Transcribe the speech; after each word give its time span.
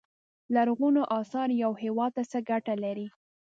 لرغونو 0.55 1.01
اثار 1.19 1.49
یو 1.63 1.71
هیواد 1.83 2.11
ته 2.17 2.23
څه 2.31 2.37
ګټه 2.49 2.73
لري. 2.83 3.07